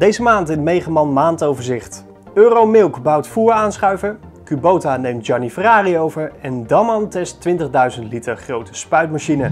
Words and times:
Deze 0.00 0.22
maand 0.22 0.50
in 0.50 0.62
Megaman 0.62 1.12
maandoverzicht. 1.12 2.04
Euromilk 2.34 3.02
bouwt 3.02 3.26
voeraanschuiver, 3.26 4.18
Kubota 4.44 4.96
neemt 4.96 5.24
Gianni 5.24 5.50
Ferrari 5.50 5.98
over 5.98 6.32
en 6.40 6.66
Damman 6.66 7.08
test 7.08 7.48
20.000 7.98 8.08
liter 8.08 8.36
grote 8.36 8.74
spuitmachine. 8.74 9.50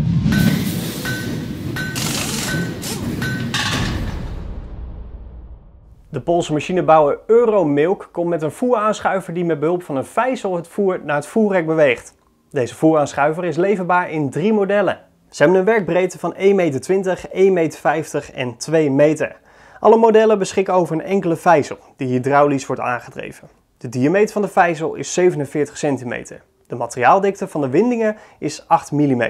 De 6.08 6.20
Poolse 6.20 6.52
machinebouwer 6.52 7.18
Euromilk 7.26 8.08
komt 8.12 8.28
met 8.28 8.42
een 8.42 8.52
voeraanschuiver 8.52 9.34
die 9.34 9.44
met 9.44 9.60
behulp 9.60 9.82
van 9.82 9.96
een 9.96 10.04
vijzel 10.04 10.56
het 10.56 10.68
voer 10.68 11.00
naar 11.04 11.16
het 11.16 11.26
voerrek 11.26 11.66
beweegt. 11.66 12.14
Deze 12.50 12.74
voeraanschuiver 12.74 13.44
is 13.44 13.56
leverbaar 13.56 14.10
in 14.10 14.30
drie 14.30 14.52
modellen. 14.52 15.00
Ze 15.30 15.42
hebben 15.42 15.60
een 15.60 15.66
werkbreedte 15.66 16.18
van 16.18 16.34
1,20 16.34 16.54
meter, 16.54 17.20
1,50 17.32 17.52
meter 17.52 18.30
en 18.34 18.56
2 18.56 18.90
meter. 18.90 19.46
Alle 19.80 19.96
modellen 19.96 20.38
beschikken 20.38 20.74
over 20.74 20.94
een 20.94 21.02
enkele 21.02 21.36
vijzel 21.36 21.76
die 21.96 22.08
hydraulisch 22.08 22.66
wordt 22.66 22.82
aangedreven. 22.82 23.48
De 23.78 23.88
diameter 23.88 24.32
van 24.32 24.42
de 24.42 24.48
vijzel 24.48 24.94
is 24.94 25.12
47 25.12 25.78
centimeter. 25.78 26.42
De 26.66 26.74
materiaaldikte 26.74 27.48
van 27.48 27.60
de 27.60 27.68
windingen 27.68 28.16
is 28.38 28.64
8 28.68 28.92
mm. 28.92 29.22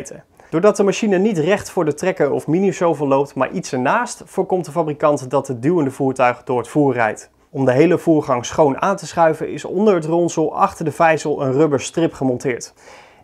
Doordat 0.51 0.77
de 0.77 0.83
machine 0.83 1.19
niet 1.19 1.39
recht 1.39 1.71
voor 1.71 1.85
de 1.85 1.95
trekker 1.95 2.31
of 2.31 2.47
mini-shovel 2.47 3.09
loopt, 3.09 3.35
maar 3.35 3.51
iets 3.51 3.73
ernaast, 3.73 4.23
voorkomt 4.25 4.65
de 4.65 4.71
fabrikant 4.71 5.31
dat 5.31 5.49
het 5.49 5.63
duwende 5.63 5.91
voertuig 5.91 6.45
door 6.45 6.59
het 6.59 6.69
voer 6.69 6.93
rijdt. 6.93 7.31
Om 7.51 7.65
de 7.65 7.73
hele 7.73 7.99
voergang 7.99 8.47
schoon 8.47 8.81
aan 8.83 8.97
te 8.97 9.07
schuiven 9.07 9.53
is 9.53 9.65
onder 9.65 9.95
het 9.95 10.05
ronsel 10.05 10.57
achter 10.57 10.85
de 10.85 10.93
vijzel 10.93 11.43
een 11.43 11.53
rubber 11.53 11.81
strip 11.81 12.13
gemonteerd. 12.13 12.75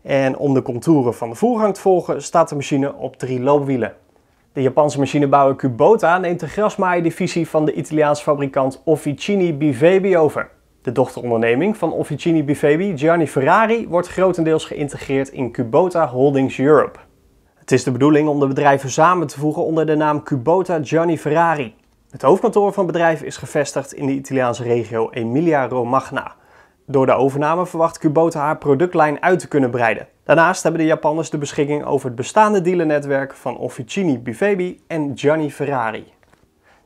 En 0.02 0.36
om 0.36 0.54
de 0.54 0.62
contouren 0.62 1.14
van 1.14 1.30
de 1.30 1.36
voergang 1.36 1.74
te 1.74 1.80
volgen 1.80 2.22
staat 2.22 2.48
de 2.48 2.54
machine 2.54 2.94
op 2.94 3.16
drie 3.16 3.40
loopwielen. 3.40 3.94
De 4.54 4.62
Japanse 4.62 4.98
machinebouwer 4.98 5.56
Kubota 5.56 6.18
neemt 6.18 6.40
de 6.40 6.48
grasmaaidivisie 6.48 7.48
van 7.48 7.64
de 7.64 7.72
Italiaanse 7.72 8.22
fabrikant 8.22 8.82
Officini 8.84 9.54
Bivebi 9.54 10.16
over. 10.16 10.50
De 10.82 10.92
dochteronderneming 10.92 11.76
van 11.76 11.92
Officini 11.92 12.44
Bivebi, 12.44 12.98
Gianni 12.98 13.28
Ferrari, 13.28 13.88
wordt 13.88 14.08
grotendeels 14.08 14.64
geïntegreerd 14.64 15.28
in 15.28 15.50
Kubota 15.50 16.08
Holdings 16.08 16.58
Europe. 16.58 16.98
Het 17.54 17.72
is 17.72 17.84
de 17.84 17.90
bedoeling 17.90 18.28
om 18.28 18.40
de 18.40 18.46
bedrijven 18.46 18.90
samen 18.90 19.26
te 19.26 19.38
voegen 19.38 19.64
onder 19.64 19.86
de 19.86 19.96
naam 19.96 20.22
Kubota 20.22 20.78
Gianni 20.82 21.18
Ferrari. 21.18 21.74
Het 22.10 22.22
hoofdkantoor 22.22 22.72
van 22.72 22.84
het 22.84 22.92
bedrijf 22.92 23.22
is 23.22 23.36
gevestigd 23.36 23.92
in 23.92 24.06
de 24.06 24.12
Italiaanse 24.12 24.62
regio 24.62 25.10
Emilia-Romagna. 25.10 26.34
Door 26.86 27.06
de 27.06 27.12
overname 27.12 27.66
verwacht 27.66 27.98
Kubota 27.98 28.40
haar 28.40 28.58
productlijn 28.58 29.22
uit 29.22 29.38
te 29.38 29.48
kunnen 29.48 29.70
breiden. 29.70 30.08
Daarnaast 30.24 30.62
hebben 30.62 30.80
de 30.80 30.86
Japanners 30.86 31.30
de 31.30 31.38
beschikking 31.38 31.84
over 31.84 32.06
het 32.06 32.16
bestaande 32.16 32.60
dealernetwerk 32.60 33.34
van 33.34 33.56
Officini 33.56 34.18
Bivebi 34.18 34.82
en 34.86 35.12
Gianni 35.14 35.50
Ferrari. 35.50 36.12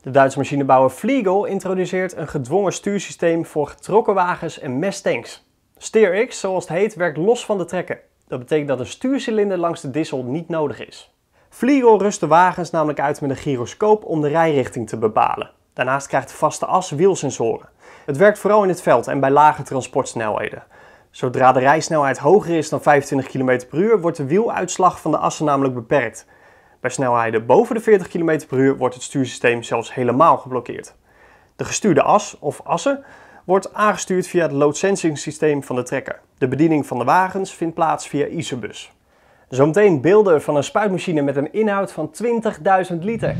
De 0.01 0.11
Duitse 0.11 0.37
machinebouwer 0.37 0.89
Fliegel 0.89 1.45
introduceert 1.45 2.17
een 2.17 2.27
gedwongen 2.27 2.73
stuursysteem 2.73 3.45
voor 3.45 3.67
getrokken 3.67 4.13
wagens 4.13 4.59
en 4.59 4.79
messtanks. 4.79 5.47
SteerX, 5.77 6.39
zoals 6.39 6.67
het 6.67 6.77
heet, 6.77 6.95
werkt 6.95 7.17
los 7.17 7.45
van 7.45 7.57
de 7.57 7.65
trekker. 7.65 8.01
Dat 8.27 8.39
betekent 8.39 8.67
dat 8.67 8.79
een 8.79 8.85
stuurcilinder 8.85 9.57
langs 9.57 9.81
de 9.81 9.89
dissel 9.89 10.23
niet 10.23 10.49
nodig 10.49 10.87
is. 10.87 11.13
Fliegel 11.49 11.99
rust 11.99 12.19
de 12.19 12.27
wagens 12.27 12.71
namelijk 12.71 12.99
uit 12.99 13.21
met 13.21 13.29
een 13.29 13.35
gyroscoop 13.35 14.05
om 14.05 14.21
de 14.21 14.27
rijrichting 14.27 14.89
te 14.89 14.97
bepalen. 14.97 15.51
Daarnaast 15.73 16.07
krijgt 16.07 16.29
de 16.29 16.35
vaste 16.35 16.65
as 16.65 16.89
wielsensoren. 16.89 17.69
Het 18.05 18.17
werkt 18.17 18.39
vooral 18.39 18.63
in 18.63 18.69
het 18.69 18.81
veld 18.81 19.07
en 19.07 19.19
bij 19.19 19.31
lage 19.31 19.63
transportsnelheden. 19.63 20.63
Zodra 21.11 21.51
de 21.51 21.59
rijsnelheid 21.59 22.17
hoger 22.17 22.57
is 22.57 22.69
dan 22.69 22.81
25 22.81 23.31
km 23.31 23.59
per 23.69 23.79
uur, 23.79 24.01
wordt 24.01 24.17
de 24.17 24.25
wieluitslag 24.25 25.01
van 25.01 25.11
de 25.11 25.17
assen 25.17 25.45
namelijk 25.45 25.73
beperkt. 25.73 26.25
Bij 26.79 26.89
snelheden 26.89 27.45
boven 27.45 27.75
de 27.75 27.81
40 27.81 28.07
km 28.07 28.39
per 28.47 28.57
uur 28.57 28.77
wordt 28.77 28.95
het 28.95 29.03
stuursysteem 29.03 29.63
zelfs 29.63 29.93
helemaal 29.93 30.37
geblokkeerd. 30.37 30.95
De 31.55 31.65
gestuurde 31.65 32.01
as, 32.01 32.37
of 32.39 32.61
assen, 32.63 33.03
wordt 33.45 33.73
aangestuurd 33.73 34.27
via 34.27 34.41
het 34.41 34.51
load 34.51 34.77
systeem 34.77 35.63
van 35.63 35.75
de 35.75 35.83
trekker. 35.83 36.19
De 36.37 36.47
bediening 36.47 36.85
van 36.85 36.97
de 36.97 37.03
wagens 37.03 37.53
vindt 37.53 37.75
plaats 37.75 38.07
via 38.07 38.25
Isobus. 38.25 38.91
Zometeen 39.49 40.01
beelden 40.01 40.41
van 40.41 40.55
een 40.55 40.63
spuitmachine 40.63 41.21
met 41.21 41.35
een 41.35 41.53
inhoud 41.53 41.91
van 41.91 42.11
20.000 42.91 42.97
liter. 42.99 43.35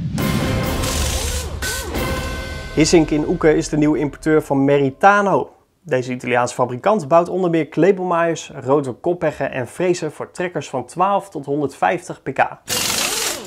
Hissink 2.76 3.10
in 3.10 3.28
Oeken 3.28 3.56
is 3.56 3.70
de 3.70 3.78
nieuwe 3.78 4.00
importeur 4.00 4.42
van 4.42 4.66
Meritano. 4.66 5.59
Deze 5.90 6.12
Italiaanse 6.12 6.54
fabrikant 6.54 7.08
bouwt 7.08 7.30
onder 7.30 7.50
meer 7.50 7.68
klepelmaaiers, 7.68 8.52
rode 8.56 8.92
koppeggen 8.92 9.52
en 9.52 9.68
frezen 9.68 10.12
voor 10.12 10.32
trekkers 10.32 10.70
van 10.70 10.86
12 10.86 11.30
tot 11.30 11.46
150 11.46 12.24
pk. 12.24 12.48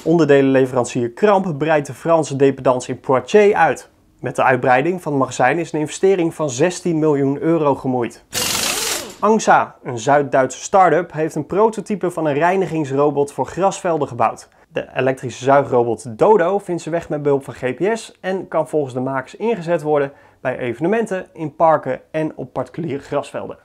Onderdelenleverancier 0.05 1.11
Kramp 1.11 1.59
breidt 1.59 1.87
de 1.87 1.95
Franse 1.95 2.37
dependance 2.37 2.91
in 2.91 3.01
Poitiers 3.01 3.55
uit. 3.55 3.91
Met 4.21 4.37
de 4.37 4.43
uitbreiding 4.43 5.03
van 5.03 5.13
het 5.13 5.21
magazijn 5.21 5.59
is 5.59 5.73
een 5.73 5.81
investering 5.81 6.35
van 6.35 6.51
16 6.51 6.99
miljoen 6.99 7.39
euro 7.41 7.75
gemoeid. 7.75 8.25
Angsa, 9.21 9.77
een 9.83 9.99
Zuid-Duitse 9.99 10.61
start-up, 10.61 11.13
heeft 11.13 11.35
een 11.35 11.47
prototype 11.47 12.11
van 12.11 12.27
een 12.27 12.35
reinigingsrobot 12.35 13.33
voor 13.33 13.47
grasvelden 13.47 14.09
gebouwd. 14.09 14.49
De 14.69 14.89
elektrische 14.95 15.45
zuigrobot 15.45 16.19
Dodo 16.19 16.59
vindt 16.59 16.83
zijn 16.83 16.95
weg 16.95 17.09
met 17.09 17.23
behulp 17.23 17.45
van 17.45 17.55
GPS 17.55 18.19
en 18.21 18.49
kan 18.49 18.69
volgens 18.69 18.95
de 18.95 19.01
makers 19.01 19.37
ingezet 19.37 19.83
worden 19.83 20.13
bij 20.43 20.59
evenementen, 20.59 21.27
in 21.33 21.57
parken 21.57 22.01
en 22.11 22.33
op 22.37 22.53
particuliere 22.53 23.03
grasvelden. 23.03 23.59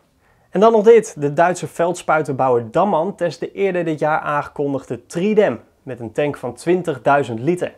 En 0.49 0.59
dan 0.59 0.71
nog 0.71 0.83
dit. 0.83 1.15
De 1.21 1.33
Duitse 1.33 1.67
veldspuitenbouwer 1.67 2.71
Damman 2.71 3.15
test 3.15 3.39
de 3.39 3.51
eerder 3.51 3.85
dit 3.85 3.99
jaar 3.99 4.19
aangekondigde 4.19 5.05
Tridem 5.05 5.59
met 5.83 5.99
een 5.99 6.11
tank 6.11 6.37
van 6.37 6.57
20.000 7.27 7.33
liter. 7.33 7.75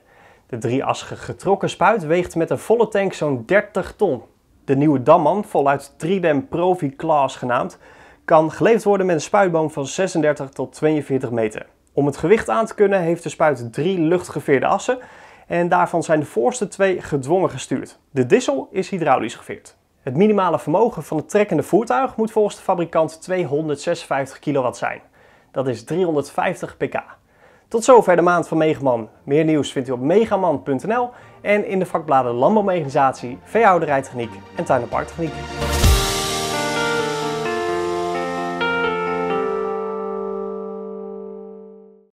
De 0.48 0.58
drieassige 0.58 1.16
getrokken 1.16 1.70
spuit 1.70 2.06
weegt 2.06 2.36
met 2.36 2.50
een 2.50 2.58
volle 2.60 2.88
tank 2.88 3.14
zo'n 3.14 3.44
30 3.46 3.94
ton. 3.96 4.22
De 4.66 4.76
nieuwe 4.76 5.04
Damman, 5.04 5.44
voluit 5.44 5.94
Tridem 5.98 6.48
Profi 6.48 6.96
Class 6.96 7.36
genaamd, 7.36 7.78
kan 8.26 8.52
geleverd 8.52 8.84
worden 8.84 9.06
met 9.06 9.16
een 9.16 9.22
spuitboom 9.22 9.72
van 9.72 9.86
36 9.86 10.50
tot 10.50 10.74
42 10.74 11.32
meter. 11.32 11.66
Om 11.94 12.06
het 12.06 12.18
gewicht 12.18 12.50
aan 12.50 12.66
te 12.66 12.76
kunnen 12.76 13.00
heeft 13.00 13.24
de 13.24 13.30
spuit 13.30 13.74
drie 13.74 14.00
luchtgeveerde 14.00 14.66
assen 14.66 15.00
en 15.50 15.70
daarvan 15.70 16.04
zijn 16.04 16.20
de 16.20 16.26
voorste 16.26 16.68
twee 16.68 17.02
gedwongen 17.02 17.50
gestuurd. 17.50 18.00
De 18.12 18.26
dissel 18.26 18.68
is 18.72 18.90
hydraulisch 18.90 19.36
geveerd. 19.36 19.78
Het 20.02 20.16
minimale 20.16 20.60
vermogen 20.60 21.04
van 21.04 21.18
het 21.18 21.30
trekkende 21.30 21.64
voertuig 21.64 22.16
moet 22.16 22.32
volgens 22.32 22.56
de 22.56 22.62
fabrikant 22.62 23.22
256 23.22 24.40
kW 24.40 24.74
zijn. 24.74 25.02
Dat 25.52 25.68
is 25.68 25.84
350 25.84 26.78
pk. 26.78 27.04
Tot 27.68 27.84
zover 27.84 28.16
de 28.16 28.22
maand 28.22 28.48
van 28.48 28.58
Megaman. 28.58 29.10
Meer 29.24 29.44
nieuws 29.44 29.72
vindt 29.72 29.90
u 29.90 29.92
op 29.92 30.00
megaman.nl 30.00 31.10
en 31.42 31.68
in 31.68 31.80
de 31.80 31.86
vakbladen 31.86 32.34
Landbouwmechanisatie, 32.34 33.40
Veehouderijtechniek 33.44 34.32
en 34.56 34.64
Tuin- 34.64 34.82
en 34.82 34.90
Parktechniek. 34.90 35.34